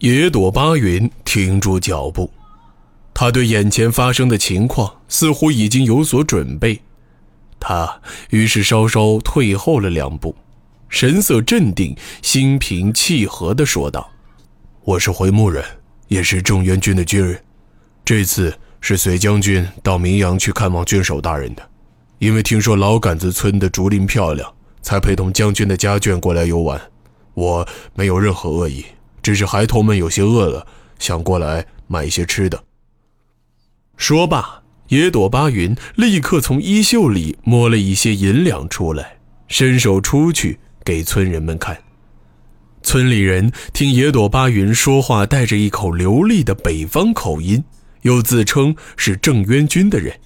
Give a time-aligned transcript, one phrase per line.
[0.00, 2.30] 野朵巴云停住脚步，
[3.12, 6.80] 他对眼前发生的情况似乎已经有所准备，
[7.58, 10.36] 他于是稍稍退后了两步，
[10.88, 14.08] 神色镇定、心平气和地说道
[14.86, 15.64] ：“我是回牧人，
[16.06, 17.42] 也是郑渊军的军人，
[18.04, 21.68] 这次是随将军到明阳去看望郡守大人的，
[22.20, 24.48] 因为听说老杆子村的竹林漂亮，
[24.80, 26.80] 才陪同将军的家眷过来游玩。
[27.34, 28.84] 我没有任何恶意。”
[29.28, 30.66] 只是孩童们有些饿了，
[30.98, 32.64] 想过来买一些吃的。
[33.98, 41.76] 说罢，野朵巴云立刻从衣袖里摸了一些银两出来，伸手出去给村人们看。
[42.82, 47.62] 村里人听野朵巴云说话带着一口流利的北方口音，
[48.00, 50.18] 又自称是郑渊军的人，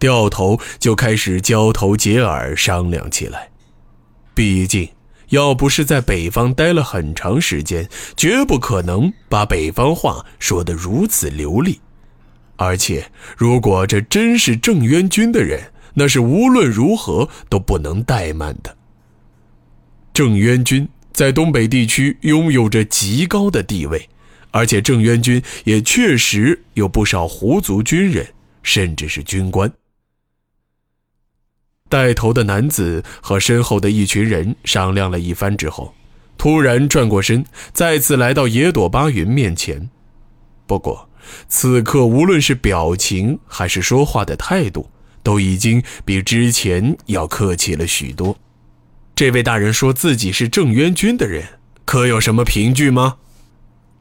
[0.00, 3.50] 掉头就开始交头接耳商量起来。
[4.34, 4.88] 毕竟。
[5.32, 11.80] 要不是在北方待了很长时间，绝不可能把北方话说得如此流利。
[12.56, 18.76] 而且，如果这真是郑渊军的人，那是无论如何都不能怠慢的。
[20.12, 24.06] 郑渊军在东北地区拥有着极高的地位，
[24.50, 28.26] 而且郑渊军也确实有不少胡族军人，
[28.62, 29.72] 甚至是军官。
[31.92, 35.92] 带头的男子和身后的一群人商量了一番之后，
[36.38, 39.90] 突然转过身，再次来到野朵巴云面前。
[40.66, 41.10] 不过，
[41.48, 44.88] 此刻无论是表情还是说话的态度，
[45.22, 48.38] 都已经比之前要客气了许多。
[49.14, 51.44] 这位大人说自己是郑渊军的人，
[51.84, 53.16] 可有什么凭据吗？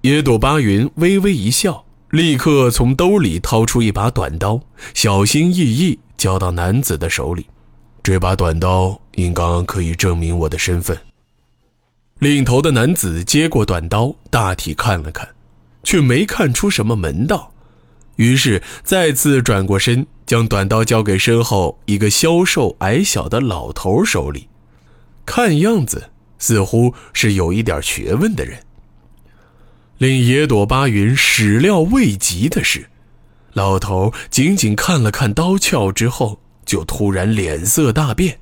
[0.03, 4.61] 野朵巴云微微一笑，立刻从兜里掏出一把短刀，
[4.93, 7.47] 小心翼翼交到男子的手里。
[8.03, 10.97] 这把短刀应当可以证明我的身份。
[12.17, 15.28] 领头的男子接过短刀，大体看了看，
[15.84, 17.51] 却没看出什么门道，
[18.16, 24.47] 于是再次转过身，将短刀交给身后一个消瘦矮小的老头手里，
[25.25, 28.59] 看样子似乎是有一点学问的人。
[29.97, 32.90] 令野朵巴云始料未及的是，
[33.53, 36.40] 老头仅仅看了看刀鞘之后。
[36.71, 38.39] 就突然脸色大变，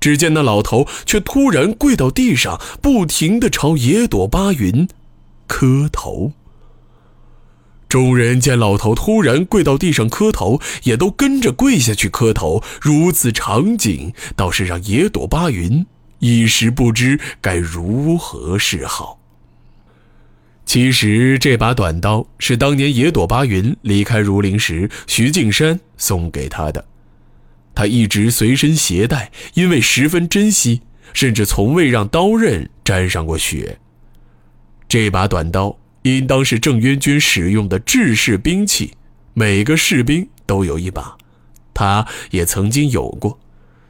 [0.00, 4.88] 只见那老头却突然跪到地上，不停地朝野朵巴云
[5.46, 6.32] 磕头。
[7.88, 12.64] 众人见老头突然跪到地上磕头，也都跟着跪下去磕头。
[12.80, 15.86] 如此场景，倒是让野朵巴云
[16.18, 19.20] 一时不知该如何是好。
[20.66, 26.84] 其实这把短刀是当年野朵巴云离开儒林时，徐敬山送给他的。
[27.74, 33.78] 他一直随身携带，因为十分珍惜，甚至从未让刀刃沾上过血。
[34.88, 38.92] 这把短刀应当是郑渊军使用的制式兵器，
[39.34, 41.16] 每个士兵都有一把，
[41.72, 43.38] 他也曾经有过，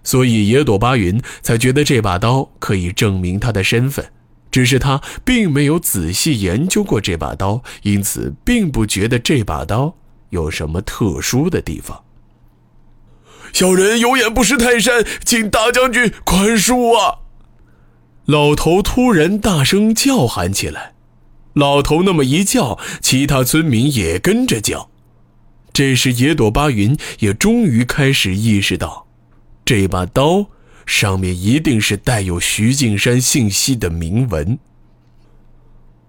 [0.04, 4.04] 所以野朵巴云才觉得这把刀可以证明他的身份。
[4.52, 9.96] 只是他并没有仔细研究过这把刀，因此并不觉得这把刀
[10.28, 12.04] 有什么特殊的地方。
[13.52, 17.18] 小人有眼不识泰山，请大将军宽恕啊！
[18.24, 20.94] 老头突然大声叫喊起来。
[21.54, 24.90] 老头那么一叫，其他村民也跟着叫。
[25.72, 29.06] 这时，野朵巴云也终于开始意识到，
[29.64, 30.46] 这把刀
[30.86, 34.58] 上面一定是带有徐敬山信息的铭文。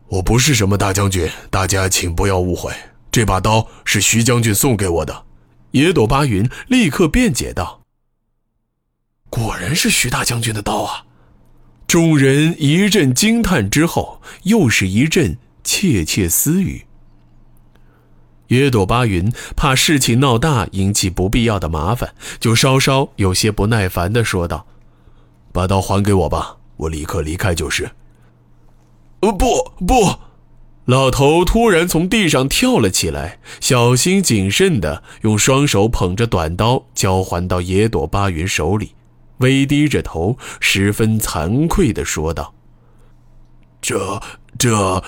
[0.08, 2.72] 我不是什么大将军，大家请不要误会，
[3.12, 5.26] 这把刀是徐将军送给我的。
[5.73, 7.81] 野朵巴云立刻辩解道
[9.31, 11.05] ：“果然是徐大将军的刀啊！”
[11.87, 16.85] 众人一阵惊叹之后，又是一阵窃窃私语。
[18.49, 24.67] 野朵巴云怕事情闹大，引起不必要的麻烦，就稍稍有些不耐烦地说道
[25.52, 27.90] ：“把刀还给我吧，我立刻离开就是。
[29.22, 30.16] ”“呃，不，不。”
[30.85, 38.91] 老头突然从地上跳了起来，小心谨慎地用双手捧着短刀交还到野朵巴云手里，
[39.38, 42.53] 微低着头，十分惭愧地说道
[43.82, 44.22] ：“这、
[44.58, 45.02] 这、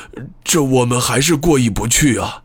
[0.45, 2.43] 这，我们还是过意不去啊！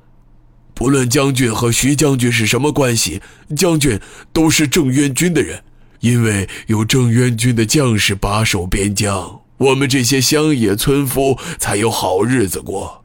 [0.75, 3.23] 不论将军和徐将军是什么关系，
[3.57, 4.01] 将军
[4.33, 5.63] 都是郑渊军的人，
[6.01, 12.97] 因为有郑渊军的将士把守边疆，我们这些乡野村夫才有好日子过。”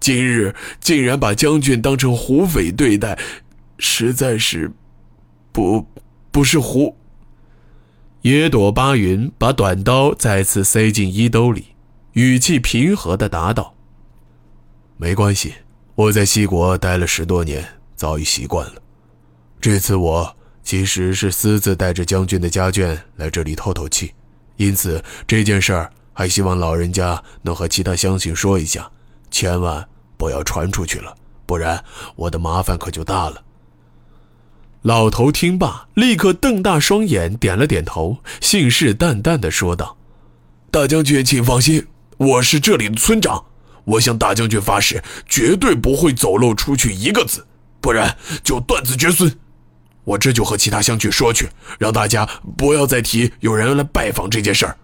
[0.00, 3.18] 今日竟然把将军当成胡匪对待，
[3.78, 4.70] 实在是
[5.52, 5.86] 不
[6.30, 6.96] 不是胡。
[8.22, 11.66] 野朵巴云把短刀再次塞进衣兜里，
[12.12, 13.74] 语气平和的答道
[14.98, 15.54] ：“没关系，
[15.94, 17.64] 我在西国待了十多年，
[17.94, 18.82] 早已习惯了。
[19.60, 24.12] 这次我其实是私自带着将军的家眷来这里透透气，
[24.56, 28.90] 因此这件事儿还希望老人家能和其他乡亲说一下，
[29.30, 29.86] 千万
[30.16, 31.14] 不要传出去了，
[31.44, 31.82] 不然
[32.14, 33.42] 我的麻烦可就大了。
[34.82, 39.96] 老头听罢，立刻瞪大双眼，点了点头，信誓旦旦地说道
[40.70, 41.84] ：“大将军，请放心，
[42.18, 43.44] 我是这里的村长，
[43.84, 47.44] 我向大将军发誓，绝对不会走漏出去一个字，
[47.80, 49.36] 不然就断子绝孙。
[50.04, 51.48] 我这就和其他乡亲说去，
[51.80, 52.24] 让大家
[52.56, 54.78] 不要再提有人来拜访这件事儿。”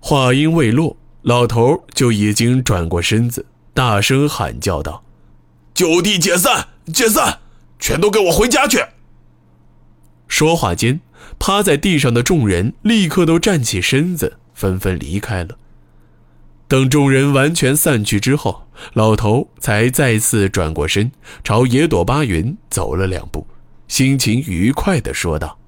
[0.00, 5.04] 话音未落，老头就已经转过身子，大声喊叫道
[5.74, 7.40] ：“就地解散，解散！”
[7.80, 8.84] 全都给我回家去！
[10.26, 11.00] 说话间，
[11.38, 15.56] 趴在地上的众人立刻都站起身子，纷纷离开了。
[16.66, 21.10] 等众人完全散去之后，老头才再次转过身，
[21.44, 23.46] 朝野朵巴云走了两步，
[23.86, 25.58] 心情愉快地说道：“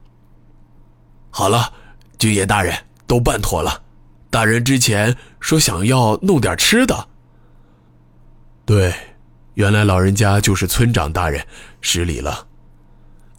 [1.30, 1.72] 好了，
[2.18, 2.76] 军爷大人
[3.06, 3.82] 都办妥了。
[4.30, 7.08] 大人之前说想要弄点吃的。
[8.64, 8.94] 对。”
[9.54, 11.44] 原来老人家就是村长大人，
[11.82, 12.46] 失礼了。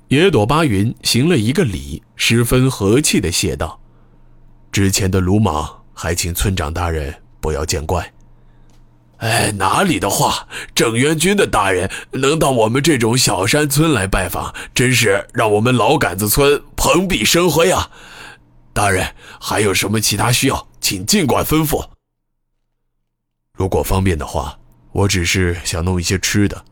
[0.10, 3.80] 野朵巴云行了一个礼，十分和气的谢道
[4.72, 8.14] ：“之前的鲁莽，还请村长大人不要见怪。”
[9.18, 17.90] 哎，哪里的话，郑元军的大人能到我们这种小山村来拜访，真是让我们老杆子村蓬荜生辉啊！
[18.74, 21.90] 大人还有什么其他需要，请尽管吩咐。
[23.54, 24.58] 如果方便的话。
[24.94, 26.66] 我只是想弄一些吃的，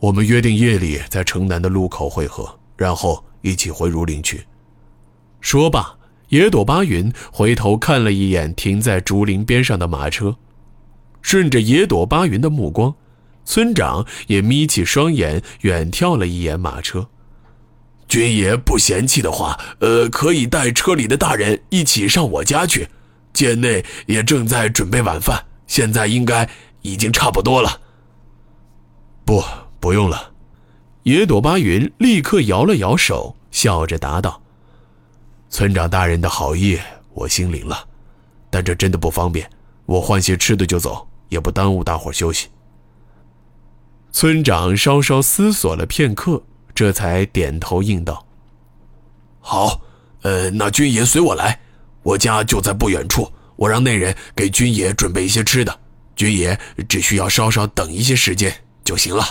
[0.00, 4.46] 我们约定夜里在城南的路口会合，然后一起回儒林去。
[5.42, 5.98] 说罢，
[6.30, 10.34] 野朵巴云回头看了一眼停在竹林边上的马车，
[11.20, 12.94] 顺着野朵巴云的目光，
[13.44, 17.10] 村长也眯起双眼远眺了一眼马车。
[18.08, 22.88] 军爷不嫌弃的话，呃，可以带车里的大人一起上我家去。
[23.32, 26.48] 贱内也正在准备晚饭，现在应该。
[26.82, 27.80] 已经差不多了。
[29.24, 29.42] 不，
[29.80, 30.30] 不用了。
[31.02, 34.40] 野朵巴云立刻摇了摇手，笑着答道
[35.50, 36.78] ：“村长大人的好意，
[37.12, 37.84] 我心领了，
[38.48, 39.50] 但这真的不方便。
[39.86, 42.46] 我换些吃的就走，也不耽误大伙休息。”
[44.12, 46.42] 村长稍稍思索了片刻，
[46.78, 48.24] 这才点头应道
[49.42, 49.80] ：“好，
[50.22, 51.58] 呃，那军爷随我来，
[52.04, 55.76] 我家就在不远处，我让那人给军爷准备一些吃的。”
[56.14, 56.56] 军爷
[56.88, 58.54] 只需要稍稍等一些时间
[58.84, 59.24] 就行了。